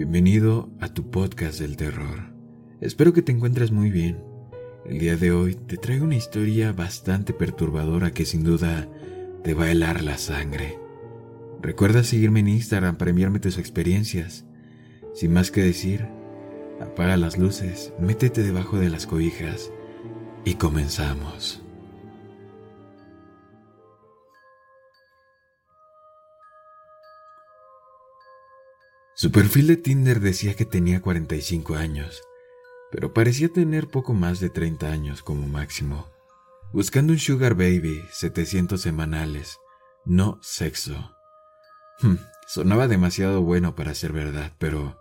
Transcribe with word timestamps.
Bienvenido 0.00 0.70
a 0.80 0.88
tu 0.88 1.10
podcast 1.10 1.60
del 1.60 1.76
terror. 1.76 2.32
Espero 2.80 3.12
que 3.12 3.20
te 3.20 3.32
encuentres 3.32 3.70
muy 3.70 3.90
bien. 3.90 4.24
El 4.86 4.98
día 4.98 5.14
de 5.18 5.30
hoy 5.30 5.56
te 5.56 5.76
traigo 5.76 6.06
una 6.06 6.16
historia 6.16 6.72
bastante 6.72 7.34
perturbadora 7.34 8.10
que 8.10 8.24
sin 8.24 8.42
duda 8.42 8.88
te 9.44 9.52
va 9.52 9.64
a 9.64 9.70
helar 9.70 10.02
la 10.02 10.16
sangre. 10.16 10.78
Recuerda 11.60 12.02
seguirme 12.02 12.40
en 12.40 12.48
Instagram 12.48 12.96
para 12.96 13.10
enviarme 13.10 13.40
tus 13.40 13.58
experiencias. 13.58 14.46
Sin 15.12 15.34
más 15.34 15.50
que 15.50 15.60
decir, 15.60 16.06
apaga 16.80 17.18
las 17.18 17.36
luces, 17.36 17.92
métete 18.00 18.42
debajo 18.42 18.78
de 18.78 18.88
las 18.88 19.06
cobijas 19.06 19.70
y 20.46 20.54
comenzamos. 20.54 21.59
Su 29.20 29.30
perfil 29.30 29.66
de 29.66 29.76
Tinder 29.76 30.18
decía 30.18 30.54
que 30.54 30.64
tenía 30.64 31.02
45 31.02 31.74
años, 31.74 32.22
pero 32.90 33.12
parecía 33.12 33.50
tener 33.50 33.86
poco 33.86 34.14
más 34.14 34.40
de 34.40 34.48
30 34.48 34.90
años 34.90 35.22
como 35.22 35.46
máximo. 35.46 36.08
Buscando 36.72 37.12
un 37.12 37.18
sugar 37.18 37.54
baby, 37.54 38.02
700 38.12 38.80
semanales, 38.80 39.58
no 40.06 40.38
sexo. 40.40 41.14
Hmm, 42.00 42.14
sonaba 42.48 42.88
demasiado 42.88 43.42
bueno 43.42 43.74
para 43.74 43.94
ser 43.94 44.14
verdad, 44.14 44.54
pero 44.58 44.98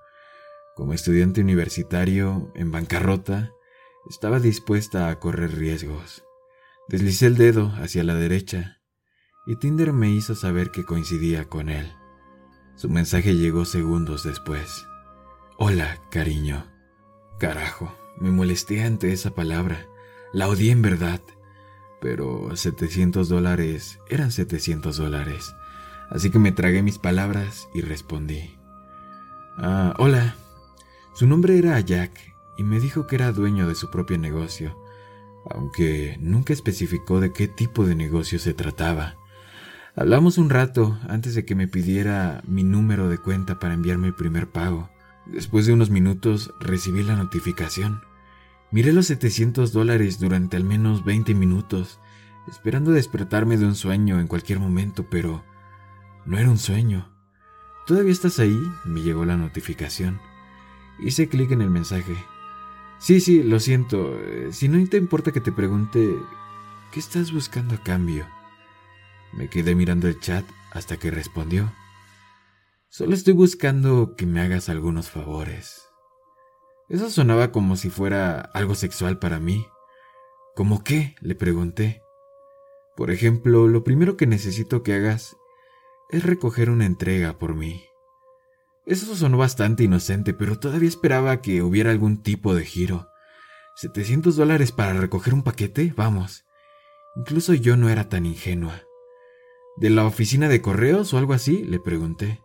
como 0.76 0.94
estudiante 0.94 1.40
universitario 1.40 2.52
en 2.56 2.74
bancarrota, 2.74 3.54
estaba 4.10 4.42
dispuesta 4.42 5.08
a 5.08 5.18
correr 5.18 5.58
riesgos. 5.58 6.26
Deslicé 6.90 7.28
el 7.28 7.38
dedo 7.38 7.72
hacia 7.78 8.04
la 8.04 8.16
derecha 8.16 8.82
y 9.48 9.56
Tinder 9.56 9.94
me 9.94 10.12
hizo 10.12 10.36
saber 10.36 10.72
que 10.72 10.84
coincidía 10.84 11.46
con 11.46 11.70
él. 11.70 11.90
Su 12.80 12.88
mensaje 12.88 13.36
llegó 13.36 13.66
segundos 13.66 14.24
después. 14.24 14.88
Hola, 15.58 16.00
cariño. 16.10 16.66
Carajo, 17.38 17.94
me 18.18 18.32
molesté 18.32 18.86
ante 18.86 19.12
esa 19.12 19.32
palabra. 19.32 19.86
La 20.32 20.48
odié 20.48 20.72
en 20.72 20.82
verdad. 20.82 21.20
Pero 22.00 22.56
700 22.56 23.28
dólares 23.28 24.00
eran 24.08 24.32
700 24.32 24.96
dólares. 24.96 25.54
Así 26.10 26.30
que 26.30 26.40
me 26.40 26.54
tragué 26.54 26.82
mis 26.82 27.00
palabras 27.00 27.68
y 27.74 27.82
respondí. 27.82 28.58
Ah, 29.58 29.94
hola. 29.98 30.38
Su 31.14 31.28
nombre 31.28 31.58
era 31.58 31.78
Jack 31.82 32.34
y 32.58 32.64
me 32.64 32.80
dijo 32.80 33.08
que 33.08 33.18
era 33.18 33.34
dueño 33.34 33.68
de 33.68 33.76
su 33.76 33.92
propio 33.92 34.18
negocio, 34.18 34.82
aunque 35.50 36.16
nunca 36.22 36.54
especificó 36.54 37.20
de 37.20 37.34
qué 37.34 37.50
tipo 37.50 37.86
de 37.86 37.96
negocio 37.96 38.40
se 38.40 38.54
trataba. 38.54 39.19
Hablamos 39.96 40.38
un 40.38 40.50
rato 40.50 41.00
antes 41.10 41.34
de 41.34 41.46
que 41.46 41.56
me 41.56 41.68
pidiera 41.68 42.44
mi 42.48 42.64
número 42.64 43.10
de 43.10 43.18
cuenta 43.18 43.60
para 43.60 43.74
enviarme 43.74 44.08
el 44.08 44.14
primer 44.14 44.48
pago. 44.48 44.90
Después 45.26 45.66
de 45.66 45.74
unos 45.74 45.90
minutos 45.90 46.54
recibí 46.60 47.04
la 47.04 47.16
notificación. 47.16 48.02
Miré 48.72 48.94
los 48.94 49.08
700 49.08 49.74
dólares 49.74 50.20
durante 50.20 50.58
al 50.58 50.64
menos 50.64 51.04
20 51.04 51.34
minutos, 51.34 52.00
esperando 52.48 52.92
despertarme 52.92 53.58
de 53.58 53.66
un 53.66 53.76
sueño 53.76 54.20
en 54.20 54.28
cualquier 54.28 54.60
momento, 54.60 55.08
pero 55.10 55.44
no 56.26 56.38
era 56.38 56.50
un 56.50 56.60
sueño. 56.60 57.10
¿Todavía 57.88 58.12
estás 58.12 58.38
ahí? 58.38 58.60
Me 58.86 59.02
llegó 59.02 59.26
la 59.26 59.38
notificación. 59.38 60.20
Hice 61.00 61.30
clic 61.30 61.52
en 61.52 61.64
el 61.64 61.72
mensaje. 61.72 62.16
Sí, 63.00 63.22
sí, 63.22 63.42
lo 63.42 63.60
siento. 63.60 64.20
Si 64.52 64.70
no 64.70 64.88
te 64.88 64.98
importa 64.98 65.32
que 65.32 65.42
te 65.42 65.52
pregunte, 65.52 66.16
¿qué 66.92 67.00
estás 67.00 67.32
buscando 67.32 67.74
a 67.76 67.84
cambio? 67.84 68.28
Me 69.34 69.50
quedé 69.50 69.76
mirando 69.76 70.08
el 70.08 70.20
chat 70.20 70.46
hasta 70.72 70.98
que 70.98 71.12
respondió. 71.12 71.74
Solo 72.90 73.14
estoy 73.14 73.34
buscando 73.34 74.16
que 74.16 74.26
me 74.26 74.42
hagas 74.42 74.70
algunos 74.70 75.10
favores. 75.10 75.88
Eso 76.90 77.10
sonaba 77.12 77.52
como 77.52 77.76
si 77.76 77.90
fuera 77.90 78.42
algo 78.42 78.74
sexual 78.74 79.20
para 79.20 79.40
mí. 79.40 79.68
¿Cómo 80.56 80.84
qué? 80.84 81.16
le 81.22 81.36
pregunté. 81.36 82.02
Por 82.98 83.12
ejemplo, 83.12 83.68
lo 83.68 83.84
primero 83.84 84.18
que 84.18 84.26
necesito 84.26 84.82
que 84.82 84.96
hagas 84.96 85.38
es 86.10 86.24
recoger 86.24 86.72
una 86.72 86.88
entrega 86.88 87.38
por 87.38 87.54
mí. 87.54 87.86
Eso 88.88 89.16
sonó 89.16 89.38
bastante 89.38 89.84
inocente, 89.84 90.34
pero 90.34 90.58
todavía 90.58 90.90
esperaba 90.90 91.42
que 91.42 91.62
hubiera 91.62 91.92
algún 91.92 92.24
tipo 92.24 92.56
de 92.56 92.66
giro. 92.66 93.08
¿700 93.80 94.34
dólares 94.34 94.72
para 94.72 94.94
recoger 94.94 95.36
un 95.36 95.44
paquete? 95.44 95.94
Vamos. 95.96 96.44
Incluso 97.16 97.54
yo 97.54 97.78
no 97.78 97.90
era 97.90 98.10
tan 98.10 98.26
ingenua. 98.26 98.82
¿De 99.80 99.90
la 99.90 100.06
oficina 100.06 100.50
de 100.50 100.62
correos 100.62 101.14
o 101.14 101.18
algo 101.18 101.32
así? 101.32 101.64
le 101.64 101.80
pregunté. 101.80 102.42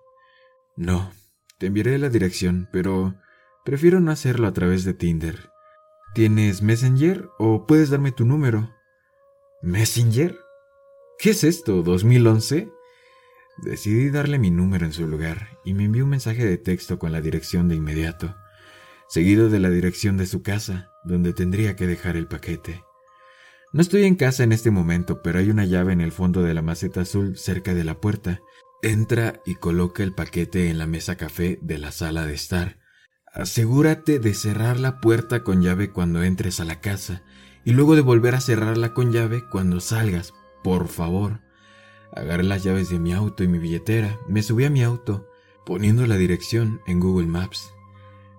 No, 0.77 1.11
te 1.59 1.67
enviaré 1.67 1.99
la 1.99 2.09
dirección, 2.09 2.69
pero 2.73 3.17
prefiero 3.65 3.99
no 3.99 4.13
hacerlo 4.13 4.47
a 4.47 4.53
través 4.53 4.85
de 4.85 4.95
Tinder. 4.95 5.51
¿Tienes 6.15 6.63
Messenger 6.63 7.29
o 7.41 7.67
puedes 7.67 7.91
darme 7.91 8.13
tu 8.13 8.25
número? 8.25 8.73
¿Messenger? 9.63 10.39
¿Qué 11.19 11.31
es 11.31 11.43
esto? 11.43 11.83
¿2011? 11.83 12.73
Decidí 13.65 14.11
darle 14.11 14.39
mi 14.39 14.53
número 14.53 14.87
en 14.87 14.93
su 14.93 15.09
lugar 15.09 15.59
y 15.65 15.75
me 15.75 15.87
envió 15.87 16.05
un 16.05 16.11
mensaje 16.11 16.45
de 16.45 16.57
texto 16.57 17.01
con 17.01 17.11
la 17.11 17.21
dirección 17.21 17.69
de 17.69 17.75
inmediato, 17.75 18.37
seguido 19.09 19.49
de 19.49 19.59
la 19.59 19.71
dirección 19.71 20.17
de 20.17 20.27
su 20.27 20.43
casa, 20.43 20.93
donde 21.03 21.33
tendría 21.33 21.75
que 21.75 21.89
dejar 21.89 22.17
el 22.17 22.29
paquete. 22.29 22.84
No 23.75 23.81
estoy 23.81 24.05
en 24.05 24.15
casa 24.15 24.45
en 24.45 24.53
este 24.53 24.71
momento, 24.71 25.21
pero 25.21 25.41
hay 25.41 25.51
una 25.51 25.65
llave 25.65 25.93
en 25.93 26.01
el 26.01 26.13
fondo 26.13 26.43
de 26.43 26.55
la 26.55 26.63
maceta 26.63 27.01
azul 27.01 27.37
cerca 27.37 27.75
de 27.75 27.83
la 27.83 28.01
puerta. 28.01 28.41
Entra 28.83 29.41
y 29.45 29.57
coloca 29.57 30.05
el 30.05 30.15
paquete 30.15 30.71
en 30.71 30.79
la 30.79 30.87
mesa 30.87 31.17
café 31.17 31.59
de 31.61 31.79
la 31.79 31.91
sala 31.91 32.25
de 32.25 32.35
estar. 32.35 32.79
Asegúrate 33.33 34.21
de 34.21 34.33
cerrar 34.33 34.79
la 34.79 35.01
puerta 35.01 35.43
con 35.43 35.61
llave 35.61 35.91
cuando 35.91 36.23
entres 36.23 36.61
a 36.61 36.65
la 36.65 36.81
casa 36.81 37.25
y 37.65 37.73
luego 37.73 37.97
de 37.97 38.03
volver 38.03 38.37
a 38.37 38.41
cerrarla 38.41 38.95
con 38.95 39.11
llave 39.11 39.43
cuando 39.51 39.81
salgas, 39.81 40.35
por 40.63 40.87
favor. 40.87 41.41
Agarré 42.15 42.45
las 42.45 42.63
llaves 42.63 42.91
de 42.91 43.01
mi 43.01 43.13
auto 43.13 43.43
y 43.43 43.49
mi 43.49 43.59
billetera, 43.59 44.21
me 44.29 44.45
subí 44.45 44.67
a 44.67 44.71
mi 44.71 44.85
auto, 44.85 45.29
poniendo 45.67 46.07
la 46.07 46.17
dirección 46.17 46.81
en 46.87 47.01
Google 47.01 47.27
Maps. 47.27 47.75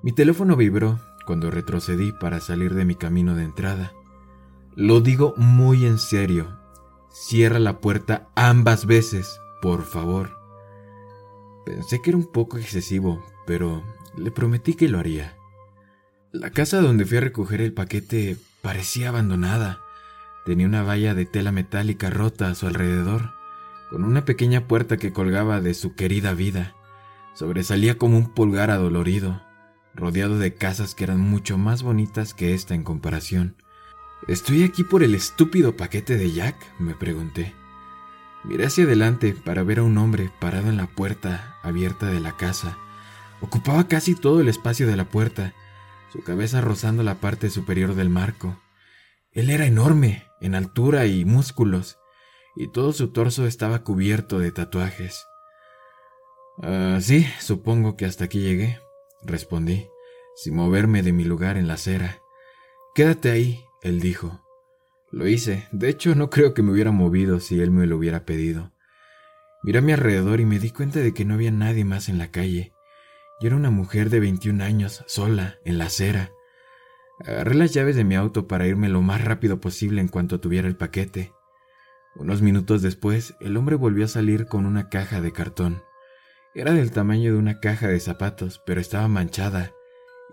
Mi 0.01 0.13
teléfono 0.13 0.55
vibró 0.55 1.01
cuando 1.25 1.51
retrocedí 1.51 2.13
para 2.13 2.39
salir 2.39 2.73
de 2.73 2.85
mi 2.85 2.95
camino 2.95 3.35
de 3.35 3.43
entrada. 3.43 3.91
Lo 4.77 4.99
digo 4.99 5.33
muy 5.37 5.85
en 5.85 5.99
serio. 5.99 6.59
Cierra 7.09 7.59
la 7.59 7.79
puerta 7.79 8.27
ambas 8.35 8.85
veces, 8.85 9.39
por 9.61 9.83
favor. 9.83 10.37
Pensé 11.65 12.01
que 12.01 12.09
era 12.09 12.17
un 12.17 12.29
poco 12.29 12.57
excesivo, 12.57 13.23
pero 13.47 13.83
le 14.17 14.31
prometí 14.31 14.73
que 14.73 14.89
lo 14.89 14.99
haría. 14.99 15.37
La 16.33 16.49
casa 16.49 16.81
donde 16.81 17.05
fui 17.05 17.19
a 17.19 17.21
recoger 17.21 17.61
el 17.61 17.71
paquete 17.71 18.35
parecía 18.61 19.09
abandonada. 19.09 19.79
Tenía 20.45 20.67
una 20.67 20.83
valla 20.83 21.13
de 21.13 21.25
tela 21.25 21.53
metálica 21.53 22.09
rota 22.09 22.49
a 22.49 22.55
su 22.55 22.67
alrededor, 22.67 23.31
con 23.89 24.03
una 24.03 24.25
pequeña 24.25 24.67
puerta 24.67 24.97
que 24.97 25.13
colgaba 25.13 25.61
de 25.61 25.73
su 25.73 25.95
querida 25.95 26.33
vida. 26.33 26.75
Sobresalía 27.33 27.97
como 27.97 28.17
un 28.17 28.33
pulgar 28.33 28.71
adolorido, 28.71 29.41
rodeado 29.93 30.37
de 30.37 30.53
casas 30.53 30.95
que 30.95 31.05
eran 31.05 31.21
mucho 31.21 31.57
más 31.57 31.81
bonitas 31.81 32.33
que 32.33 32.53
esta 32.53 32.75
en 32.75 32.83
comparación. 32.83 33.55
¿Estoy 34.27 34.63
aquí 34.63 34.83
por 34.83 35.03
el 35.03 35.13
estúpido 35.13 35.75
paquete 35.75 36.17
de 36.17 36.31
Jack? 36.31 36.55
me 36.79 36.95
pregunté. 36.95 37.53
Miré 38.43 38.65
hacia 38.65 38.83
adelante 38.85 39.33
para 39.33 39.63
ver 39.63 39.79
a 39.79 39.83
un 39.83 39.97
hombre 39.97 40.31
parado 40.39 40.69
en 40.69 40.77
la 40.77 40.87
puerta 40.87 41.57
abierta 41.61 42.07
de 42.07 42.19
la 42.19 42.35
casa. 42.35 42.77
Ocupaba 43.41 43.87
casi 43.87 44.15
todo 44.15 44.41
el 44.41 44.47
espacio 44.47 44.87
de 44.87 44.95
la 44.95 45.05
puerta, 45.05 45.53
su 46.11 46.23
cabeza 46.23 46.61
rozando 46.61 47.03
la 47.03 47.15
parte 47.15 47.49
superior 47.49 47.93
del 47.93 48.09
marco. 48.09 48.59
Él 49.31 49.49
era 49.49 49.65
enorme, 49.65 50.25
en 50.41 50.55
altura 50.55 51.05
y 51.05 51.25
músculos, 51.25 51.99
y 52.55 52.67
todo 52.71 52.93
su 52.93 53.09
torso 53.09 53.45
estaba 53.45 53.83
cubierto 53.83 54.39
de 54.39 54.51
tatuajes. 54.51 55.25
Ah, 56.63 56.99
sí, 57.01 57.27
supongo 57.39 57.97
que 57.97 58.05
hasta 58.05 58.25
aquí 58.25 58.39
llegué, 58.39 58.79
respondí, 59.23 59.87
sin 60.35 60.55
moverme 60.55 61.03
de 61.03 61.11
mi 61.11 61.25
lugar 61.25 61.57
en 61.57 61.67
la 61.67 61.73
acera. 61.73 62.21
Quédate 62.93 63.29
ahí, 63.29 63.64
él 63.85 63.99
dijo. 63.99 64.41
Lo 65.11 65.27
hice. 65.27 65.67
De 65.71 65.89
hecho, 65.89 66.15
no 66.15 66.31
creo 66.31 66.55
que 66.55 66.63
me 66.63 66.71
hubiera 66.71 66.91
movido 66.91 67.39
si 67.39 67.61
él 67.61 67.69
me 67.69 67.85
lo 67.85 67.97
hubiera 67.97 68.25
pedido. 68.25 68.71
Miré 69.61 69.79
a 69.79 69.81
mi 69.83 69.91
alrededor 69.91 70.39
y 70.39 70.45
me 70.45 70.57
di 70.57 70.71
cuenta 70.71 70.99
de 70.99 71.13
que 71.13 71.23
no 71.23 71.35
había 71.35 71.51
nadie 71.51 71.85
más 71.85 72.09
en 72.09 72.17
la 72.17 72.31
calle. 72.31 72.73
y 73.39 73.47
era 73.47 73.55
una 73.55 73.69
mujer 73.69 74.09
de 74.09 74.19
21 74.19 74.63
años, 74.63 75.03
sola, 75.07 75.57
en 75.65 75.77
la 75.77 75.85
acera. 75.85 76.31
Agarré 77.19 77.53
las 77.53 77.73
llaves 77.73 77.95
de 77.95 78.03
mi 78.03 78.15
auto 78.15 78.47
para 78.47 78.65
irme 78.65 78.89
lo 78.89 79.01
más 79.01 79.23
rápido 79.23 79.61
posible 79.61 80.01
en 80.01 80.07
cuanto 80.07 80.39
tuviera 80.39 80.67
el 80.67 80.75
paquete. 80.75 81.31
Unos 82.15 82.41
minutos 82.41 82.81
después, 82.81 83.35
el 83.39 83.55
hombre 83.57 83.75
volvió 83.75 84.05
a 84.05 84.09
salir 84.09 84.47
con 84.47 84.65
una 84.65 84.89
caja 84.89 85.21
de 85.21 85.31
cartón. 85.31 85.83
Era 86.55 86.73
del 86.73 86.91
tamaño 86.91 87.33
de 87.33 87.37
una 87.37 87.59
caja 87.59 87.87
de 87.87 87.99
zapatos, 87.99 88.61
pero 88.65 88.81
estaba 88.81 89.07
manchada 89.07 89.73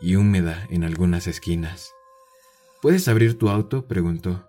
y 0.00 0.16
húmeda 0.16 0.66
en 0.70 0.84
algunas 0.84 1.26
esquinas. 1.26 1.92
¿Puedes 2.82 3.06
abrir 3.06 3.38
tu 3.38 3.48
auto? 3.48 3.86
preguntó. 3.86 4.48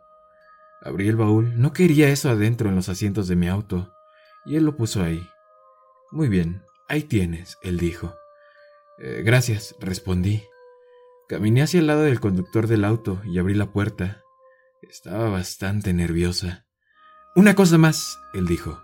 Abrí 0.81 1.07
el 1.07 1.15
baúl. 1.15 1.62
No 1.62 1.71
quería 1.71 2.09
eso 2.09 2.31
adentro 2.31 2.68
en 2.68 2.75
los 2.75 2.89
asientos 2.89 3.27
de 3.27 3.35
mi 3.35 3.47
auto, 3.47 3.94
y 4.44 4.56
él 4.56 4.65
lo 4.65 4.75
puso 4.75 5.03
ahí. 5.03 5.24
Muy 6.12 6.30
bien, 6.30 6.63
ahí 6.89 7.03
tienes, 7.03 7.59
él 7.62 7.77
dijo. 7.77 8.15
Eh, 8.97 9.21
gracias, 9.24 9.75
respondí. 9.80 10.44
Caminé 11.30 11.62
hacia 11.62 11.80
el 11.80 11.85
lado 11.85 12.01
del 12.01 12.19
conductor 12.19 12.65
del 12.65 12.85
auto 12.85 13.21
y 13.24 13.38
abrí 13.38 13.53
la 13.53 13.71
puerta. 13.71 14.24
Estaba 14.81 15.30
bastante 15.30 15.94
nerviosa. 15.94 16.65
Una 17.35 17.53
cosa 17.53 17.77
más, 17.77 18.19
él 18.33 18.47
dijo. 18.47 18.81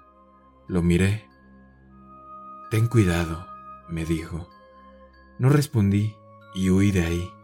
Lo 0.68 0.84
miré. 0.84 1.28
Ten 2.70 2.88
cuidado, 2.88 3.48
me 3.90 4.06
dijo. 4.06 4.48
No 5.40 5.50
respondí 5.50 6.14
y 6.54 6.70
huí 6.70 6.92
de 6.92 7.04
ahí. 7.04 7.39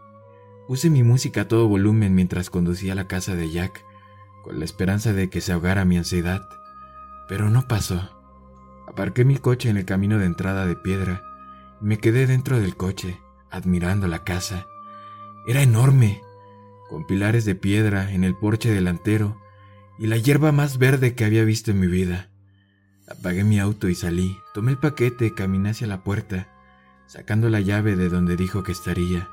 Puse 0.66 0.90
mi 0.90 1.04
música 1.04 1.42
a 1.42 1.48
todo 1.48 1.68
volumen 1.68 2.14
mientras 2.14 2.50
conducía 2.50 2.92
a 2.92 2.96
la 2.96 3.06
casa 3.06 3.36
de 3.36 3.50
Jack, 3.50 3.84
con 4.42 4.58
la 4.58 4.64
esperanza 4.64 5.12
de 5.12 5.30
que 5.30 5.40
se 5.40 5.52
ahogara 5.52 5.84
mi 5.84 5.96
ansiedad. 5.96 6.48
Pero 7.28 7.50
no 7.50 7.68
pasó. 7.68 8.10
Aparqué 8.88 9.24
mi 9.24 9.36
coche 9.36 9.68
en 9.70 9.76
el 9.76 9.84
camino 9.84 10.18
de 10.18 10.26
entrada 10.26 10.66
de 10.66 10.74
piedra 10.74 11.22
y 11.80 11.84
me 11.84 11.98
quedé 11.98 12.26
dentro 12.26 12.58
del 12.58 12.76
coche, 12.76 13.20
admirando 13.48 14.08
la 14.08 14.24
casa. 14.24 14.66
Era 15.46 15.62
enorme, 15.62 16.22
con 16.88 17.06
pilares 17.06 17.44
de 17.44 17.54
piedra 17.54 18.12
en 18.12 18.24
el 18.24 18.34
porche 18.34 18.72
delantero 18.72 19.40
y 19.98 20.08
la 20.08 20.16
hierba 20.16 20.50
más 20.50 20.78
verde 20.78 21.14
que 21.14 21.24
había 21.24 21.44
visto 21.44 21.70
en 21.70 21.78
mi 21.78 21.86
vida. 21.86 22.28
Apagué 23.08 23.44
mi 23.44 23.60
auto 23.60 23.88
y 23.88 23.94
salí, 23.94 24.36
tomé 24.52 24.72
el 24.72 24.78
paquete, 24.78 25.32
caminé 25.32 25.70
hacia 25.70 25.86
la 25.86 26.02
puerta, 26.02 26.48
sacando 27.06 27.50
la 27.50 27.60
llave 27.60 27.94
de 27.94 28.08
donde 28.08 28.36
dijo 28.36 28.64
que 28.64 28.72
estaría. 28.72 29.28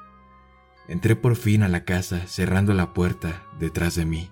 Entré 0.87 1.15
por 1.15 1.35
fin 1.35 1.63
a 1.63 1.69
la 1.69 1.85
casa, 1.85 2.27
cerrando 2.27 2.73
la 2.73 2.93
puerta 2.93 3.43
detrás 3.59 3.95
de 3.95 4.05
mí. 4.05 4.31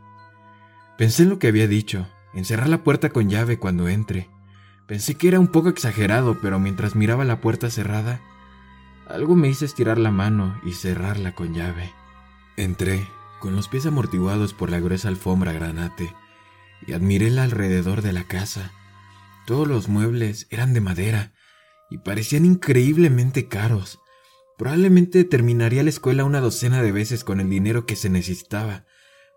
Pensé 0.97 1.23
en 1.23 1.29
lo 1.29 1.39
que 1.39 1.47
había 1.47 1.67
dicho, 1.67 2.07
en 2.33 2.45
cerrar 2.45 2.69
la 2.69 2.83
puerta 2.83 3.09
con 3.09 3.29
llave 3.29 3.57
cuando 3.57 3.87
entre. 3.87 4.29
Pensé 4.87 5.15
que 5.15 5.29
era 5.29 5.39
un 5.39 5.47
poco 5.47 5.69
exagerado, 5.69 6.39
pero 6.41 6.59
mientras 6.59 6.95
miraba 6.95 7.23
la 7.23 7.39
puerta 7.39 7.69
cerrada, 7.69 8.21
algo 9.07 9.35
me 9.35 9.49
hizo 9.49 9.65
estirar 9.65 9.97
la 9.97 10.11
mano 10.11 10.59
y 10.63 10.73
cerrarla 10.73 11.33
con 11.33 11.53
llave. 11.53 11.91
Entré, 12.57 13.07
con 13.39 13.55
los 13.55 13.67
pies 13.67 13.85
amortiguados 13.85 14.53
por 14.53 14.69
la 14.69 14.79
gruesa 14.79 15.07
alfombra 15.07 15.53
granate, 15.53 16.13
y 16.85 16.93
admiré 16.93 17.27
el 17.27 17.39
alrededor 17.39 18.01
de 18.01 18.13
la 18.13 18.25
casa. 18.25 18.71
Todos 19.45 19.67
los 19.67 19.87
muebles 19.87 20.47
eran 20.49 20.73
de 20.73 20.81
madera 20.81 21.33
y 21.89 21.99
parecían 21.99 22.45
increíblemente 22.45 23.47
caros. 23.47 24.00
Probablemente 24.61 25.23
terminaría 25.23 25.81
la 25.81 25.89
escuela 25.89 26.23
una 26.23 26.39
docena 26.39 26.83
de 26.83 26.91
veces 26.91 27.23
con 27.23 27.39
el 27.39 27.49
dinero 27.49 27.87
que 27.87 27.95
se 27.95 28.11
necesitaba 28.11 28.85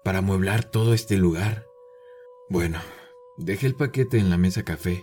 para 0.05 0.19
amueblar 0.19 0.65
todo 0.65 0.93
este 0.93 1.17
lugar. 1.17 1.65
Bueno, 2.51 2.79
dejé 3.39 3.69
el 3.69 3.75
paquete 3.75 4.19
en 4.19 4.29
la 4.29 4.37
mesa 4.37 4.65
café 4.65 5.03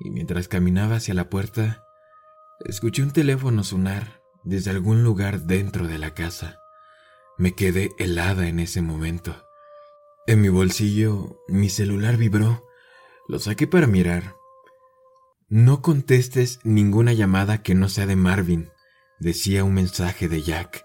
y 0.00 0.08
mientras 0.08 0.48
caminaba 0.48 0.96
hacia 0.96 1.12
la 1.12 1.28
puerta, 1.28 1.84
escuché 2.64 3.02
un 3.02 3.10
teléfono 3.10 3.64
sonar 3.64 4.22
desde 4.44 4.70
algún 4.70 5.04
lugar 5.04 5.42
dentro 5.42 5.88
de 5.88 5.98
la 5.98 6.14
casa. 6.14 6.58
Me 7.36 7.54
quedé 7.54 7.90
helada 7.98 8.48
en 8.48 8.60
ese 8.60 8.80
momento. 8.80 9.44
En 10.26 10.40
mi 10.40 10.48
bolsillo, 10.48 11.38
mi 11.48 11.68
celular 11.68 12.16
vibró 12.16 12.64
lo 13.28 13.38
saqué 13.38 13.66
para 13.66 13.86
mirar. 13.86 14.36
No 15.50 15.82
contestes 15.82 16.60
ninguna 16.64 17.12
llamada 17.12 17.62
que 17.62 17.74
no 17.74 17.90
sea 17.90 18.06
de 18.06 18.16
Marvin, 18.16 18.70
decía 19.18 19.64
un 19.64 19.74
mensaje 19.74 20.28
de 20.28 20.42
Jack. 20.42 20.84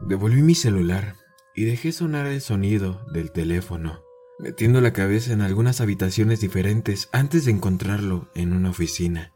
Devolví 0.00 0.42
mi 0.42 0.54
celular 0.54 1.16
y 1.54 1.64
dejé 1.64 1.92
sonar 1.92 2.26
el 2.26 2.40
sonido 2.40 3.04
del 3.12 3.32
teléfono, 3.32 4.02
metiendo 4.38 4.80
la 4.80 4.92
cabeza 4.92 5.32
en 5.32 5.40
algunas 5.40 5.80
habitaciones 5.80 6.40
diferentes 6.40 7.08
antes 7.12 7.44
de 7.44 7.50
encontrarlo 7.50 8.30
en 8.34 8.52
una 8.52 8.70
oficina. 8.70 9.32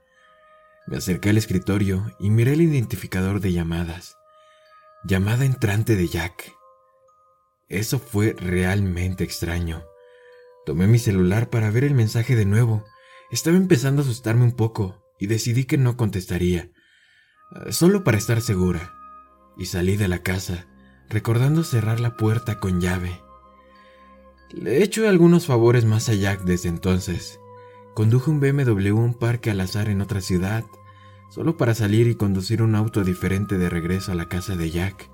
Me 0.87 0.96
acerqué 0.96 1.31
al 1.31 1.38
escritorio 1.38 2.14
y 2.19 2.31
miré 2.31 2.55
el 2.55 2.62
identificador 2.62 3.40
de 3.40 3.52
llamadas. 3.52 4.17
Llamada 5.05 5.44
entrante 5.44 5.96
de 5.96 6.08
Jack. 6.08 6.52
Eso 7.69 7.99
fue 7.99 8.34
realmente 8.38 9.25
extraño. 9.25 9.84
Tomé 10.64 10.87
mi 10.87 10.99
celular 10.99 11.50
para 11.50 11.70
ver 11.70 11.84
el 11.84 11.94
mensaje 11.94 12.37
de 12.37 12.44
nuevo. 12.44 12.84
Estaba 13.31 13.56
empezando 13.56 14.02
a 14.02 14.05
asustarme 14.05 14.44
un 14.44 14.52
poco 14.52 15.02
y 15.19 15.26
decidí 15.26 15.64
que 15.64 15.79
no 15.79 15.96
contestaría, 15.96 16.70
solo 17.71 18.05
para 18.05 18.19
estar 18.19 18.41
segura. 18.41 18.95
Y 19.57 19.67
salí 19.67 19.97
de 19.97 20.09
la 20.09 20.23
casa, 20.23 20.67
recordando 21.09 21.65
cerrar 21.65 22.01
la 22.01 22.17
puerta 22.17 22.59
con 22.59 22.81
llave. 22.81 23.21
Le 24.51 24.79
he 24.79 24.83
hecho 24.83 25.09
algunos 25.09 25.47
favores 25.47 25.85
más 25.85 26.09
a 26.09 26.15
Jack 26.15 26.43
desde 26.43 26.69
entonces. 26.69 27.41
Conduje 27.95 28.31
un 28.31 28.41
BMW 28.41 28.89
a 28.89 28.95
un 28.95 29.15
parque 29.15 29.51
al 29.51 29.61
azar 29.61 29.89
en 29.89 30.01
otra 30.01 30.21
ciudad, 30.21 30.65
solo 31.31 31.57
para 31.57 31.75
salir 31.75 32.09
y 32.09 32.15
conducir 32.15 32.63
un 32.63 32.75
auto 32.75 33.05
diferente 33.05 33.59
de 33.59 33.69
regreso 33.71 34.13
a 34.13 34.15
la 34.15 34.29
casa 34.29 34.57
de 34.57 34.71
Jack. 34.71 35.11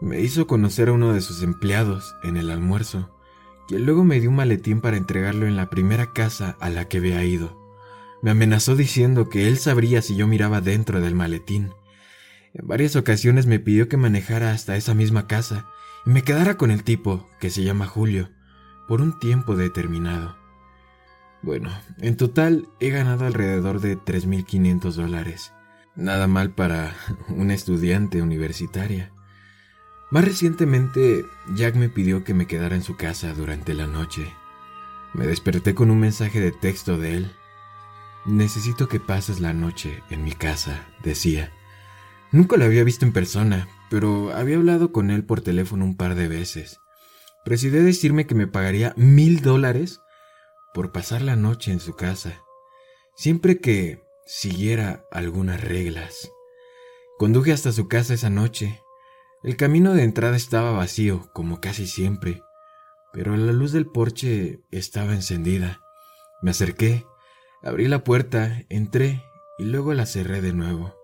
Me 0.00 0.20
hizo 0.20 0.46
conocer 0.48 0.88
a 0.88 0.92
uno 0.92 1.12
de 1.12 1.20
sus 1.20 1.42
empleados 1.42 2.14
en 2.24 2.36
el 2.36 2.50
almuerzo 2.50 3.10
y 3.68 3.78
luego 3.78 4.04
me 4.04 4.20
dio 4.20 4.30
un 4.30 4.36
maletín 4.36 4.80
para 4.80 4.96
entregarlo 4.96 5.46
en 5.46 5.56
la 5.56 5.70
primera 5.70 6.12
casa 6.12 6.56
a 6.60 6.68
la 6.68 6.88
que 6.88 6.98
había 6.98 7.24
ido. 7.24 7.61
Me 8.22 8.30
amenazó 8.30 8.76
diciendo 8.76 9.28
que 9.28 9.48
él 9.48 9.58
sabría 9.58 10.00
si 10.00 10.16
yo 10.16 10.26
miraba 10.28 10.60
dentro 10.60 11.00
del 11.00 11.14
maletín. 11.14 11.70
En 12.54 12.66
varias 12.66 12.96
ocasiones 12.96 13.46
me 13.46 13.58
pidió 13.58 13.88
que 13.88 13.96
manejara 13.96 14.52
hasta 14.52 14.76
esa 14.76 14.94
misma 14.94 15.26
casa 15.26 15.66
y 16.06 16.10
me 16.10 16.22
quedara 16.22 16.56
con 16.56 16.70
el 16.70 16.84
tipo, 16.84 17.28
que 17.40 17.50
se 17.50 17.64
llama 17.64 17.86
Julio, 17.86 18.30
por 18.86 19.00
un 19.00 19.18
tiempo 19.18 19.56
determinado. 19.56 20.36
Bueno, 21.42 21.70
en 21.98 22.16
total 22.16 22.68
he 22.78 22.90
ganado 22.90 23.26
alrededor 23.26 23.80
de 23.80 23.98
3.500 23.98 24.92
dólares. 24.92 25.52
Nada 25.96 26.28
mal 26.28 26.52
para 26.52 26.94
una 27.28 27.54
estudiante 27.54 28.22
universitaria. 28.22 29.12
Más 30.12 30.24
recientemente, 30.24 31.24
Jack 31.54 31.74
me 31.74 31.88
pidió 31.88 32.22
que 32.22 32.34
me 32.34 32.46
quedara 32.46 32.76
en 32.76 32.82
su 32.82 32.96
casa 32.96 33.34
durante 33.34 33.74
la 33.74 33.86
noche. 33.86 34.32
Me 35.14 35.26
desperté 35.26 35.74
con 35.74 35.90
un 35.90 35.98
mensaje 35.98 36.38
de 36.38 36.52
texto 36.52 36.98
de 36.98 37.16
él. 37.16 37.32
Necesito 38.24 38.88
que 38.88 39.00
pases 39.00 39.40
la 39.40 39.52
noche 39.52 40.02
en 40.10 40.24
mi 40.24 40.32
casa, 40.32 40.86
decía. 41.02 41.52
Nunca 42.30 42.56
lo 42.56 42.64
había 42.64 42.84
visto 42.84 43.04
en 43.04 43.12
persona, 43.12 43.68
pero 43.90 44.32
había 44.34 44.56
hablado 44.56 44.92
con 44.92 45.10
él 45.10 45.24
por 45.24 45.40
teléfono 45.40 45.84
un 45.84 45.96
par 45.96 46.14
de 46.14 46.28
veces. 46.28 46.80
Presidió 47.44 47.82
decirme 47.82 48.26
que 48.26 48.34
me 48.34 48.46
pagaría 48.46 48.94
mil 48.96 49.42
dólares 49.42 50.00
por 50.72 50.92
pasar 50.92 51.22
la 51.22 51.36
noche 51.36 51.72
en 51.72 51.80
su 51.80 51.94
casa, 51.94 52.42
siempre 53.16 53.60
que 53.60 54.02
siguiera 54.24 55.04
algunas 55.10 55.60
reglas. 55.60 56.30
Conduje 57.18 57.52
hasta 57.52 57.72
su 57.72 57.88
casa 57.88 58.14
esa 58.14 58.30
noche 58.30 58.80
el 59.42 59.56
camino 59.56 59.92
de 59.92 60.04
entrada 60.04 60.36
estaba 60.36 60.70
vacío, 60.70 61.28
como 61.32 61.60
casi 61.60 61.88
siempre, 61.88 62.44
pero 63.12 63.36
la 63.36 63.50
luz 63.50 63.72
del 63.72 63.86
porche 63.86 64.60
estaba 64.70 65.14
encendida. 65.14 65.80
Me 66.42 66.52
acerqué, 66.52 67.04
abrí 67.62 67.88
la 67.88 68.04
puerta, 68.04 68.62
entré 68.68 69.22
y 69.58 69.64
luego 69.64 69.94
la 69.94 70.06
cerré 70.06 70.40
de 70.40 70.52
nuevo. 70.52 70.96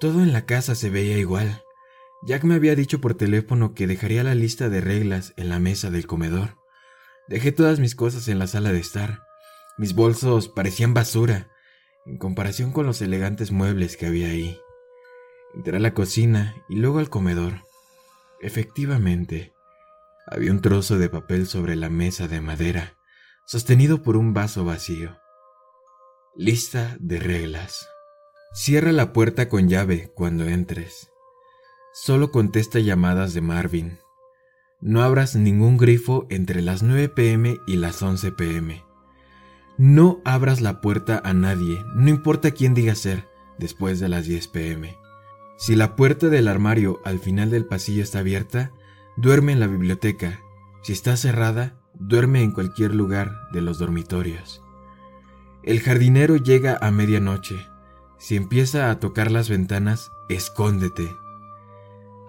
Todo 0.00 0.22
en 0.22 0.32
la 0.32 0.46
casa 0.46 0.74
se 0.74 0.90
veía 0.90 1.18
igual. 1.18 1.62
Jack 2.26 2.44
me 2.44 2.54
había 2.54 2.74
dicho 2.74 3.00
por 3.00 3.14
teléfono 3.14 3.74
que 3.74 3.86
dejaría 3.86 4.24
la 4.24 4.34
lista 4.34 4.68
de 4.68 4.80
reglas 4.80 5.34
en 5.36 5.48
la 5.48 5.58
mesa 5.58 5.90
del 5.90 6.06
comedor. 6.06 6.56
Dejé 7.28 7.52
todas 7.52 7.78
mis 7.80 7.94
cosas 7.94 8.28
en 8.28 8.38
la 8.38 8.46
sala 8.46 8.72
de 8.72 8.80
estar. 8.80 9.22
Mis 9.78 9.94
bolsos 9.94 10.48
parecían 10.48 10.94
basura 10.94 11.50
en 12.06 12.18
comparación 12.18 12.72
con 12.72 12.86
los 12.86 13.00
elegantes 13.00 13.50
muebles 13.50 13.96
que 13.96 14.06
había 14.06 14.28
ahí. 14.28 14.58
Entré 15.54 15.76
a 15.76 15.80
la 15.80 15.94
cocina 15.94 16.54
y 16.68 16.76
luego 16.76 16.98
al 16.98 17.08
comedor. 17.08 17.62
Efectivamente, 18.40 19.54
había 20.26 20.50
un 20.50 20.60
trozo 20.60 20.98
de 20.98 21.08
papel 21.08 21.46
sobre 21.46 21.76
la 21.76 21.88
mesa 21.88 22.28
de 22.28 22.40
madera, 22.40 22.98
sostenido 23.46 24.02
por 24.02 24.16
un 24.16 24.34
vaso 24.34 24.64
vacío. 24.64 25.18
Lista 26.36 26.96
de 26.98 27.20
reglas. 27.20 27.88
Cierra 28.52 28.90
la 28.90 29.12
puerta 29.12 29.48
con 29.48 29.68
llave 29.68 30.10
cuando 30.16 30.48
entres. 30.48 31.12
Solo 31.92 32.32
contesta 32.32 32.80
llamadas 32.80 33.34
de 33.34 33.40
Marvin. 33.40 33.98
No 34.80 35.04
abras 35.04 35.36
ningún 35.36 35.76
grifo 35.76 36.26
entre 36.30 36.60
las 36.60 36.82
9 36.82 37.08
pm 37.10 37.58
y 37.68 37.76
las 37.76 38.02
11 38.02 38.32
pm. 38.32 38.82
No 39.78 40.22
abras 40.24 40.60
la 40.60 40.80
puerta 40.80 41.22
a 41.24 41.34
nadie, 41.34 41.84
no 41.94 42.10
importa 42.10 42.50
quién 42.50 42.74
diga 42.74 42.96
ser, 42.96 43.28
después 43.56 44.00
de 44.00 44.08
las 44.08 44.26
10 44.26 44.48
pm. 44.48 44.96
Si 45.56 45.76
la 45.76 45.94
puerta 45.94 46.30
del 46.30 46.48
armario 46.48 46.98
al 47.04 47.20
final 47.20 47.50
del 47.50 47.64
pasillo 47.64 48.02
está 48.02 48.18
abierta, 48.18 48.72
duerme 49.16 49.52
en 49.52 49.60
la 49.60 49.68
biblioteca. 49.68 50.40
Si 50.82 50.94
está 50.94 51.16
cerrada, 51.16 51.80
duerme 51.94 52.42
en 52.42 52.50
cualquier 52.50 52.92
lugar 52.92 53.30
de 53.52 53.60
los 53.60 53.78
dormitorios. 53.78 54.63
El 55.64 55.80
jardinero 55.80 56.36
llega 56.36 56.76
a 56.78 56.90
medianoche. 56.90 57.56
Si 58.18 58.36
empieza 58.36 58.90
a 58.90 59.00
tocar 59.00 59.30
las 59.30 59.48
ventanas, 59.48 60.12
escóndete. 60.28 61.10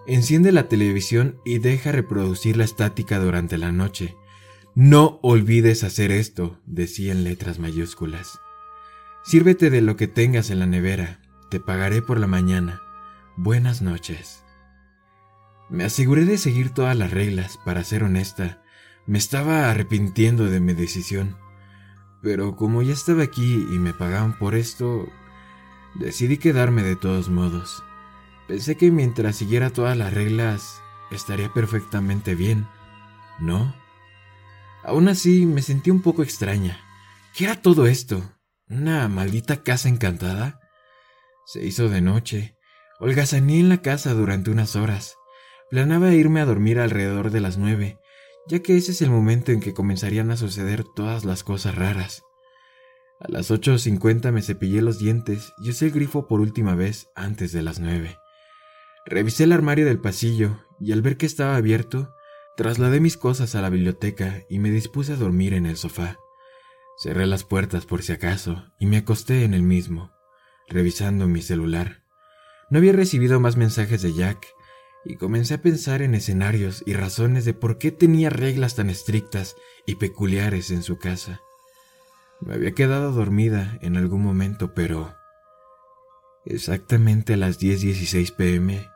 Enciende 0.08 0.54
la 0.54 0.70
televisión 0.70 1.42
y 1.44 1.58
deja 1.58 1.92
reproducir 1.92 2.56
la 2.56 2.64
estática 2.64 3.20
durante 3.20 3.58
la 3.58 3.74
noche. 3.74 4.16
No 4.74 5.20
olvides 5.22 5.84
hacer 5.84 6.12
esto, 6.12 6.62
decía 6.66 7.12
en 7.12 7.26
letras 7.26 7.60
mayúsculas. 7.60 8.40
Sírvete 9.26 9.70
de 9.70 9.82
lo 9.82 9.98
que 9.98 10.08
tengas 10.08 10.50
en 10.50 10.60
la 10.60 10.66
nevera. 10.66 11.20
Te 11.50 11.60
pagaré 11.60 12.02
por 12.02 12.22
la 12.22 12.28
mañana. 12.28 12.82
Buenas 13.36 13.82
noches. 13.82 14.46
Me 15.70 15.84
aseguré 15.84 16.24
de 16.24 16.38
seguir 16.38 16.70
todas 16.70 16.96
las 16.96 17.12
reglas, 17.12 17.60
para 17.66 17.84
ser 17.84 18.06
honesta. 18.06 18.64
Me 19.06 19.18
estaba 19.18 19.70
arrepintiendo 19.70 20.46
de 20.46 20.62
mi 20.62 20.74
decisión. 20.74 21.36
Pero 22.26 22.56
como 22.56 22.82
ya 22.82 22.92
estaba 22.92 23.22
aquí 23.22 23.68
y 23.70 23.78
me 23.78 23.94
pagaban 23.94 24.36
por 24.36 24.56
esto, 24.56 25.08
decidí 25.94 26.40
quedarme 26.40 26.82
de 26.82 26.96
todos 26.96 27.30
modos. 27.30 27.84
Pensé 28.48 28.76
que 28.78 28.90
mientras 28.90 29.36
siguiera 29.36 29.70
todas 29.70 29.96
las 29.96 30.12
reglas, 30.12 30.82
estaría 31.12 31.54
perfectamente 31.54 32.34
bien, 32.34 32.68
¿no? 33.40 33.76
Aún 34.84 35.08
así, 35.08 35.46
me 35.46 35.62
sentí 35.62 35.92
un 35.92 36.02
poco 36.02 36.24
extraña. 36.24 36.80
¿Qué 37.36 37.44
era 37.44 37.62
todo 37.62 37.86
esto? 37.86 38.24
¿Una 38.68 39.08
maldita 39.08 39.62
casa 39.62 39.88
encantada? 39.88 40.60
Se 41.46 41.64
hizo 41.64 41.90
de 41.90 42.02
noche. 42.02 42.58
Holgazaní 43.00 43.60
en 43.60 43.70
la 43.70 43.84
casa 43.84 44.16
durante 44.16 44.50
unas 44.50 44.76
horas. 44.76 45.16
Planeaba 45.70 46.12
irme 46.12 46.42
a 46.42 46.46
dormir 46.46 46.80
alrededor 46.80 47.30
de 47.30 47.42
las 47.42 47.60
nueve, 47.60 48.00
ya 48.48 48.60
que 48.60 48.78
ese 48.78 48.92
es 48.92 49.02
el 49.02 49.10
momento 49.10 49.52
en 49.52 49.60
que 49.60 49.74
comenzarían 49.74 50.32
a 50.32 50.38
suceder 50.38 50.84
todas 50.84 51.26
las 51.26 51.44
cosas 51.44 51.76
raras. 51.76 52.24
A 53.20 53.32
las 53.32 53.50
8.50 53.50 54.32
me 54.32 54.42
cepillé 54.42 54.82
los 54.82 55.00
dientes 55.00 55.54
y 55.58 55.70
usé 55.70 55.86
el 55.86 55.92
grifo 55.92 56.28
por 56.28 56.42
última 56.42 56.76
vez 56.76 57.10
antes 57.16 57.52
de 57.52 57.64
las 57.64 57.80
nueve. 57.80 58.18
Revisé 59.06 59.46
el 59.46 59.54
armario 59.54 59.86
del 59.86 60.00
pasillo 60.00 60.60
y 60.80 60.92
al 60.92 61.02
ver 61.02 61.18
que 61.18 61.26
estaba 61.26 61.56
abierto, 61.56 62.14
trasladé 62.58 63.00
mis 63.00 63.18
cosas 63.18 63.56
a 63.56 63.62
la 63.62 63.70
biblioteca 63.70 64.42
y 64.50 64.60
me 64.60 64.70
dispuse 64.70 65.14
a 65.14 65.18
dormir 65.18 65.54
en 65.54 65.66
el 65.66 65.78
sofá. 65.78 66.18
Cerré 66.98 67.26
las 67.26 67.44
puertas 67.44 67.86
por 67.86 68.04
si 68.04 68.12
acaso 68.14 68.72
y 68.80 68.86
me 68.86 68.98
acosté 68.98 69.44
en 69.44 69.54
el 69.54 69.64
mismo, 69.64 70.12
revisando 70.68 71.28
mi 71.28 71.42
celular. 71.42 72.04
No 72.70 72.80
había 72.80 72.94
recibido 72.94 73.40
más 73.40 73.58
mensajes 73.58 74.02
de 74.02 74.14
Jack 74.14 74.55
y 75.06 75.18
comencé 75.18 75.54
a 75.54 75.62
pensar 75.62 76.02
en 76.02 76.16
escenarios 76.16 76.84
y 76.86 76.94
razones 76.94 77.46
de 77.46 77.54
por 77.54 77.78
qué 77.78 77.92
tenía 77.92 78.30
reglas 78.30 78.76
tan 78.76 78.90
estrictas 78.90 79.56
y 79.86 79.96
peculiares 79.96 80.72
en 80.72 80.84
su 80.84 80.98
casa. 80.98 81.42
Me 82.42 82.56
había 82.56 82.72
quedado 82.72 83.12
dormida 83.12 83.78
en 83.82 83.98
algún 83.98 84.22
momento, 84.22 84.74
pero 84.74 85.16
exactamente 86.44 87.34
a 87.34 87.38
las 87.38 87.60
10:16 87.60 88.32
pm 88.36 88.88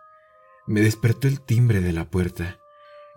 me 0.68 0.82
despertó 0.82 1.28
el 1.28 1.42
timbre 1.42 1.82
de 1.82 1.94
la 1.94 2.10
puerta. 2.10 2.60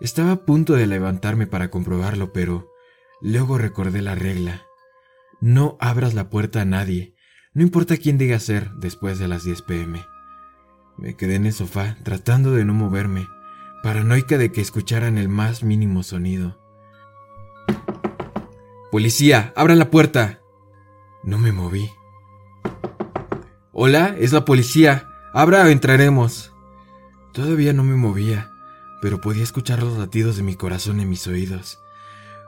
Estaba 0.00 0.32
a 0.32 0.44
punto 0.44 0.74
de 0.74 0.86
levantarme 0.86 1.46
para 1.46 1.70
comprobarlo, 1.70 2.32
pero 2.32 2.70
luego 3.20 3.58
recordé 3.58 4.02
la 4.02 4.14
regla. 4.14 4.62
No 5.40 5.76
abras 5.80 6.14
la 6.14 6.30
puerta 6.30 6.60
a 6.60 6.64
nadie, 6.64 7.14
no 7.54 7.62
importa 7.62 7.96
quién 7.96 8.16
diga 8.16 8.38
ser 8.38 8.70
después 8.76 9.18
de 9.18 9.28
las 9.28 9.44
10 9.44 9.62
pm. 9.62 10.11
Me 10.96 11.16
quedé 11.16 11.36
en 11.36 11.46
el 11.46 11.52
sofá 11.52 11.96
tratando 12.02 12.52
de 12.52 12.64
no 12.64 12.74
moverme, 12.74 13.28
paranoica 13.82 14.38
de 14.38 14.52
que 14.52 14.60
escucharan 14.60 15.18
el 15.18 15.28
más 15.28 15.62
mínimo 15.62 16.02
sonido. 16.02 16.58
Policía, 18.92 19.52
abran 19.56 19.78
la 19.78 19.90
puerta. 19.90 20.40
No 21.24 21.38
me 21.38 21.50
moví. 21.50 21.90
Hola, 23.72 24.14
es 24.18 24.32
la 24.32 24.44
policía. 24.44 25.08
Abra 25.32 25.62
o 25.62 25.68
entraremos. 25.68 26.52
Todavía 27.32 27.72
no 27.72 27.84
me 27.84 27.94
movía, 27.94 28.50
pero 29.00 29.22
podía 29.22 29.42
escuchar 29.42 29.82
los 29.82 29.96
latidos 29.96 30.36
de 30.36 30.42
mi 30.42 30.56
corazón 30.56 31.00
en 31.00 31.08
mis 31.08 31.26
oídos. 31.26 31.78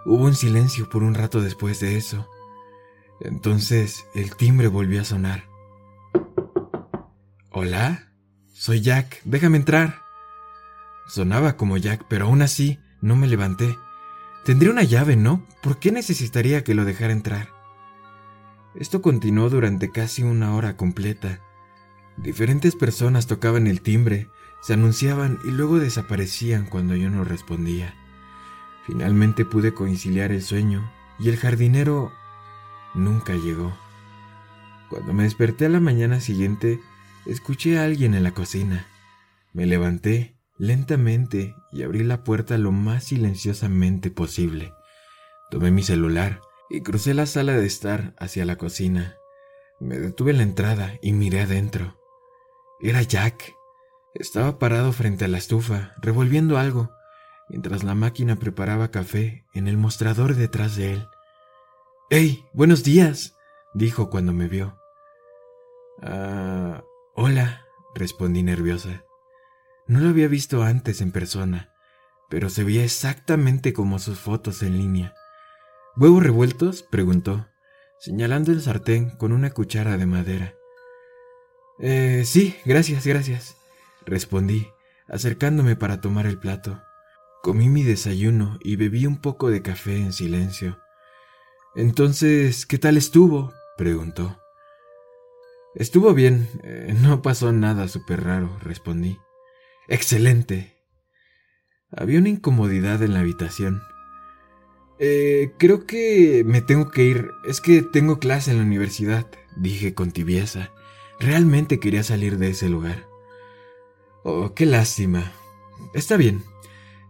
Hubo 0.05 0.25
un 0.25 0.35
silencio 0.35 0.89
por 0.91 1.03
un 1.03 1.15
rato 1.15 1.41
después 1.41 1.81
de 1.81 1.97
eso. 1.97 2.29
Entonces 3.21 4.07
el 4.15 4.37
timbre 4.37 4.69
volvió 4.69 5.01
a 5.01 5.05
sonar. 5.05 5.45
¿Hola? 7.51 8.13
Soy 8.57 8.83
Jack, 8.83 9.21
déjame 9.25 9.57
entrar. 9.57 10.05
Sonaba 11.09 11.57
como 11.57 11.77
Jack, 11.77 12.05
pero 12.09 12.27
aún 12.27 12.41
así 12.41 12.79
no 13.01 13.17
me 13.17 13.27
levanté. 13.27 13.77
Tendría 14.45 14.71
una 14.71 14.85
llave, 14.85 15.17
¿no? 15.17 15.45
¿Por 15.61 15.81
qué 15.81 15.91
necesitaría 15.91 16.63
que 16.63 16.73
lo 16.75 16.85
dejara 16.85 17.13
entrar? 17.13 17.49
Esto 18.77 19.03
continuó 19.03 19.51
durante 19.51 19.91
casi 19.91 20.23
una 20.23 20.55
hora 20.55 20.77
completa. 20.77 21.41
Diferentes 22.17 22.77
personas 22.77 23.27
tocaban 23.27 23.67
el 23.67 23.81
timbre, 23.81 24.29
se 24.63 24.75
anunciaban 24.75 25.41
y 25.45 25.51
luego 25.51 25.81
desaparecían 25.81 26.67
cuando 26.67 26.95
yo 26.95 27.11
no 27.11 27.25
respondía. 27.25 27.93
Finalmente 28.87 29.45
pude 29.45 29.75
conciliar 29.75 30.31
el 30.31 30.43
sueño 30.43 30.93
y 31.19 31.29
el 31.29 31.39
jardinero 31.39 32.13
nunca 32.95 33.35
llegó. 33.35 33.77
Cuando 34.91 35.13
me 35.13 35.25
desperté 35.25 35.67
a 35.67 35.71
la 35.71 35.81
mañana 35.81 36.21
siguiente, 36.21 36.81
Escuché 37.27 37.79
a 37.79 37.85
alguien 37.85 38.15
en 38.15 38.23
la 38.23 38.33
cocina. 38.33 38.87
Me 39.55 39.65
levanté 39.65 40.37
lentamente 40.59 41.55
y 41.73 41.83
abrí 41.83 42.05
la 42.05 42.23
puerta 42.23 42.59
lo 42.59 42.71
más 42.71 43.05
silenciosamente 43.05 44.11
posible. 44.11 44.75
Tomé 45.51 45.71
mi 45.71 45.83
celular 45.83 46.43
y 46.69 46.83
crucé 46.83 47.15
la 47.15 47.25
sala 47.25 47.55
de 47.55 47.65
estar 47.65 48.15
hacia 48.19 48.45
la 48.45 48.57
cocina. 48.57 49.17
Me 49.81 49.99
detuve 49.99 50.33
en 50.33 50.37
la 50.37 50.43
entrada 50.43 50.99
y 51.01 51.13
miré 51.13 51.41
adentro. 51.41 51.99
Era 52.81 53.01
Jack. 53.01 53.55
Estaba 54.15 54.59
parado 54.59 54.93
frente 54.93 55.25
a 55.25 55.29
la 55.29 55.39
estufa, 55.39 55.95
revolviendo 56.03 56.59
algo, 56.59 56.91
mientras 57.49 57.85
la 57.85 57.95
máquina 57.95 58.37
preparaba 58.37 58.91
café 58.91 59.47
en 59.55 59.67
el 59.67 59.79
mostrador 59.79 60.35
detrás 60.35 60.77
de 60.77 60.93
él. 60.93 61.09
¡Hey! 62.11 62.45
Buenos 62.53 62.85
días, 62.85 63.35
dijo 63.73 64.11
cuando 64.11 64.33
me 64.33 64.47
vio. 64.47 64.79
Ah, 66.03 66.85
Hola, 67.17 67.65
respondí 67.95 68.43
nerviosa. 68.43 69.05
No 69.87 70.01
lo 70.01 70.09
había 70.09 70.27
visto 70.27 70.65
antes 70.65 71.01
en 71.01 71.13
persona, 71.13 71.73
pero 72.29 72.51
se 72.51 72.65
veía 72.65 72.83
exactamente 72.83 73.73
como 73.73 74.01
sus 74.01 74.19
fotos 74.19 74.65
en 74.65 74.79
línea. 74.79 75.15
¿Huevos 75.97 76.25
revueltos? 76.25 76.83
preguntó, 76.83 77.47
señalando 78.01 78.51
el 78.51 78.61
sartén 78.61 79.11
con 79.11 79.31
una 79.31 79.51
cuchara 79.51 79.97
de 79.97 80.07
madera. 80.07 80.55
Eh, 81.79 82.25
sí, 82.27 82.57
gracias, 82.65 83.07
gracias, 83.07 83.59
respondí, 84.05 84.67
acercándome 85.07 85.77
para 85.77 86.01
tomar 86.01 86.27
el 86.27 86.41
plato. 86.41 86.83
Comí 87.45 87.69
mi 87.69 87.85
desayuno 87.85 88.59
y 88.61 88.75
bebí 88.75 89.07
un 89.07 89.21
poco 89.21 89.51
de 89.51 89.63
café 89.63 89.99
en 89.99 90.13
silencio. 90.13 90.81
Entonces, 91.77 92.67
¿qué 92.67 92.79
tal 92.79 92.97
estuvo? 92.97 93.53
preguntó. 93.77 94.44
Estuvo 95.75 96.15
bien, 96.15 96.49
eh, 96.63 96.95
no 97.03 97.21
pasó 97.21 97.53
nada 97.53 97.89
súper 97.89 98.23
raro, 98.23 98.57
respondí. 98.61 99.19
Excelente. 99.89 100.77
Había 101.91 102.21
una 102.21 102.29
incomodidad 102.29 103.03
en 103.03 103.13
la 103.13 103.21
habitación. 103.21 103.83
Eh, 104.99 105.53
creo 105.59 105.87
que 105.87 106.45
me 106.47 106.63
tengo 106.63 106.91
que 106.91 107.05
ir. 107.05 107.31
Es 107.47 107.61
que 107.61 107.83
tengo 107.83 108.19
clase 108.19 108.53
en 108.53 108.59
la 108.59 108.65
universidad, 108.65 109.27
dije 109.57 109.95
con 109.95 110.13
tibieza. 110.13 110.71
Realmente 111.19 111.81
quería 111.81 112.03
salir 112.03 112.39
de 112.39 112.51
ese 112.51 112.69
lugar. 112.69 113.07
Oh, 114.23 114.55
qué 114.55 114.67
lástima. 114.67 115.33
Está 115.93 116.17
bien. 116.17 116.43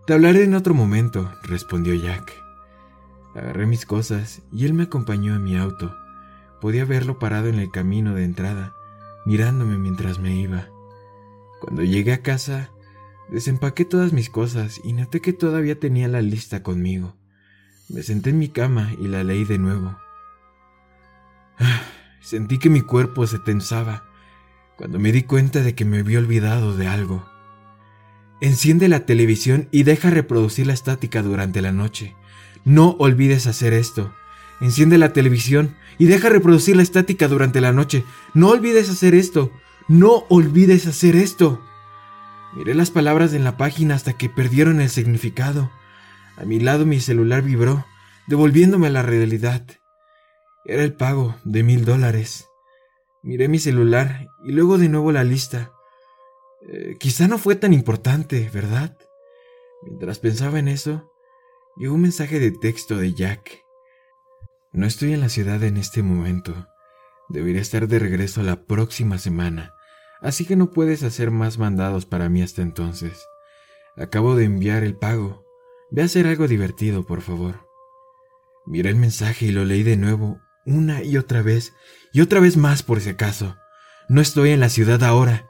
Te 0.06 0.12
hablaré 0.12 0.44
en 0.44 0.54
otro 0.54 0.74
momento, 0.74 1.32
respondió 1.42 1.94
Jack. 1.94 2.32
Agarré 3.34 3.66
mis 3.66 3.86
cosas 3.86 4.42
y 4.52 4.64
él 4.66 4.74
me 4.74 4.84
acompañó 4.84 5.34
a 5.34 5.38
mi 5.38 5.56
auto. 5.56 5.94
Podía 6.64 6.86
verlo 6.86 7.18
parado 7.18 7.48
en 7.48 7.58
el 7.58 7.70
camino 7.70 8.14
de 8.14 8.24
entrada, 8.24 8.72
mirándome 9.26 9.76
mientras 9.76 10.18
me 10.18 10.34
iba. 10.34 10.70
Cuando 11.60 11.82
llegué 11.82 12.14
a 12.14 12.22
casa, 12.22 12.70
desempaqué 13.28 13.84
todas 13.84 14.14
mis 14.14 14.30
cosas 14.30 14.80
y 14.82 14.94
noté 14.94 15.20
que 15.20 15.34
todavía 15.34 15.78
tenía 15.78 16.08
la 16.08 16.22
lista 16.22 16.62
conmigo. 16.62 17.16
Me 17.90 18.02
senté 18.02 18.30
en 18.30 18.38
mi 18.38 18.48
cama 18.48 18.94
y 18.98 19.08
la 19.08 19.22
leí 19.24 19.44
de 19.44 19.58
nuevo. 19.58 19.98
Sentí 22.22 22.58
que 22.58 22.70
mi 22.70 22.80
cuerpo 22.80 23.26
se 23.26 23.38
tensaba 23.38 24.04
cuando 24.78 24.98
me 24.98 25.12
di 25.12 25.24
cuenta 25.24 25.60
de 25.60 25.74
que 25.74 25.84
me 25.84 25.98
había 25.98 26.18
olvidado 26.18 26.74
de 26.74 26.86
algo. 26.86 27.28
Enciende 28.40 28.88
la 28.88 29.04
televisión 29.04 29.68
y 29.70 29.82
deja 29.82 30.08
reproducir 30.08 30.66
la 30.66 30.72
estática 30.72 31.20
durante 31.20 31.60
la 31.60 31.72
noche. 31.72 32.16
No 32.64 32.96
olvides 32.98 33.46
hacer 33.46 33.74
esto. 33.74 34.14
Enciende 34.60 34.98
la 34.98 35.12
televisión 35.12 35.76
y 35.98 36.06
deja 36.06 36.28
reproducir 36.28 36.76
la 36.76 36.82
estática 36.82 37.28
durante 37.28 37.60
la 37.60 37.72
noche. 37.72 38.04
No 38.34 38.48
olvides 38.50 38.88
hacer 38.88 39.14
esto. 39.14 39.50
No 39.88 40.24
olvides 40.28 40.86
hacer 40.86 41.16
esto. 41.16 41.60
Miré 42.54 42.74
las 42.74 42.90
palabras 42.90 43.34
en 43.34 43.44
la 43.44 43.56
página 43.56 43.94
hasta 43.94 44.12
que 44.12 44.28
perdieron 44.28 44.80
el 44.80 44.88
significado. 44.88 45.70
A 46.36 46.44
mi 46.44 46.60
lado 46.60 46.86
mi 46.86 47.00
celular 47.00 47.42
vibró, 47.42 47.84
devolviéndome 48.28 48.86
a 48.86 48.90
la 48.90 49.02
realidad. 49.02 49.66
Era 50.64 50.82
el 50.82 50.94
pago 50.94 51.36
de 51.44 51.62
mil 51.62 51.84
dólares. 51.84 52.48
Miré 53.22 53.48
mi 53.48 53.58
celular 53.58 54.28
y 54.44 54.52
luego 54.52 54.78
de 54.78 54.88
nuevo 54.88 55.10
la 55.12 55.24
lista. 55.24 55.72
Eh, 56.68 56.96
quizá 56.98 57.26
no 57.26 57.38
fue 57.38 57.56
tan 57.56 57.72
importante, 57.72 58.48
¿verdad? 58.52 58.96
Mientras 59.82 60.18
pensaba 60.18 60.58
en 60.58 60.68
eso, 60.68 61.10
llegó 61.76 61.94
un 61.94 62.02
mensaje 62.02 62.38
de 62.38 62.52
texto 62.52 62.96
de 62.96 63.12
Jack. 63.12 63.63
No 64.74 64.86
estoy 64.86 65.12
en 65.12 65.20
la 65.20 65.28
ciudad 65.28 65.62
en 65.62 65.76
este 65.76 66.02
momento. 66.02 66.66
Debería 67.28 67.62
estar 67.62 67.86
de 67.86 68.00
regreso 68.00 68.42
la 68.42 68.64
próxima 68.64 69.18
semana, 69.18 69.72
así 70.20 70.44
que 70.44 70.56
no 70.56 70.72
puedes 70.72 71.04
hacer 71.04 71.30
más 71.30 71.58
mandados 71.58 72.06
para 72.06 72.28
mí 72.28 72.42
hasta 72.42 72.60
entonces. 72.60 73.24
Acabo 73.96 74.34
de 74.34 74.46
enviar 74.46 74.82
el 74.82 74.96
pago. 74.96 75.44
Ve 75.92 76.02
a 76.02 76.06
hacer 76.06 76.26
algo 76.26 76.48
divertido, 76.48 77.06
por 77.06 77.22
favor. 77.22 77.68
Miré 78.66 78.90
el 78.90 78.96
mensaje 78.96 79.46
y 79.46 79.52
lo 79.52 79.64
leí 79.64 79.84
de 79.84 79.96
nuevo, 79.96 80.40
una 80.66 81.04
y 81.04 81.18
otra 81.18 81.40
vez, 81.40 81.72
y 82.12 82.20
otra 82.20 82.40
vez 82.40 82.56
más 82.56 82.82
por 82.82 83.00
si 83.00 83.10
acaso. 83.10 83.56
No 84.08 84.20
estoy 84.20 84.50
en 84.50 84.58
la 84.58 84.70
ciudad 84.70 85.04
ahora. 85.04 85.48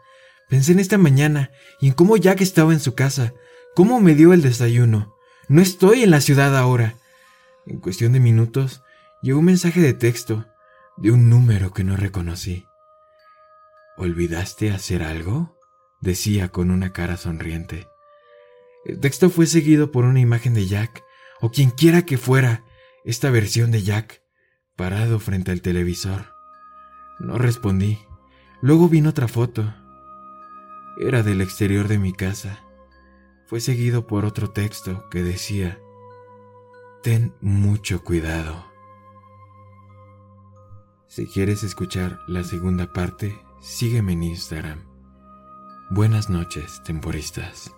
Pensé 0.50 0.72
en 0.72 0.80
esta 0.80 0.98
mañana 0.98 1.50
y 1.80 1.88
en 1.88 1.94
cómo 1.94 2.18
Jack 2.18 2.42
estaba 2.42 2.74
en 2.74 2.80
su 2.80 2.94
casa, 2.94 3.32
cómo 3.74 4.02
me 4.02 4.14
dio 4.14 4.34
el 4.34 4.42
desayuno. 4.42 5.16
No 5.48 5.62
estoy 5.62 6.02
en 6.02 6.10
la 6.10 6.20
ciudad 6.20 6.54
ahora. 6.58 6.96
En 7.66 7.80
cuestión 7.80 8.12
de 8.12 8.20
minutos, 8.20 8.82
llegó 9.24 9.38
un 9.38 9.46
mensaje 9.46 9.80
de 9.80 9.94
texto 9.94 10.44
de 10.98 11.10
un 11.10 11.30
número 11.30 11.72
que 11.72 11.82
no 11.82 11.96
reconocí. 11.96 12.66
¿Olvidaste 13.96 14.70
hacer 14.70 15.02
algo? 15.02 15.58
decía 16.02 16.50
con 16.50 16.70
una 16.70 16.92
cara 16.92 17.16
sonriente. 17.16 17.88
El 18.84 19.00
texto 19.00 19.30
fue 19.30 19.46
seguido 19.46 19.90
por 19.90 20.04
una 20.04 20.20
imagen 20.20 20.52
de 20.52 20.66
Jack, 20.66 21.02
o 21.40 21.50
quien 21.50 21.70
quiera 21.70 22.02
que 22.02 22.18
fuera, 22.18 22.64
esta 23.06 23.30
versión 23.30 23.70
de 23.70 23.82
Jack, 23.82 24.22
parado 24.76 25.18
frente 25.18 25.52
al 25.52 25.62
televisor. 25.62 26.34
No 27.18 27.38
respondí. 27.38 28.00
Luego 28.60 28.90
vino 28.90 29.08
otra 29.08 29.26
foto. 29.26 29.74
Era 31.00 31.22
del 31.22 31.40
exterior 31.40 31.88
de 31.88 31.98
mi 31.98 32.12
casa. 32.12 32.62
Fue 33.46 33.60
seguido 33.60 34.06
por 34.06 34.26
otro 34.26 34.50
texto 34.50 35.08
que 35.08 35.22
decía, 35.22 35.80
Ten 37.02 37.34
mucho 37.40 38.04
cuidado. 38.04 38.73
Si 41.14 41.28
quieres 41.28 41.62
escuchar 41.62 42.18
la 42.26 42.42
segunda 42.42 42.92
parte, 42.92 43.40
sígueme 43.60 44.14
en 44.14 44.24
Instagram. 44.24 44.80
Buenas 45.88 46.28
noches, 46.28 46.82
temporistas. 46.82 47.72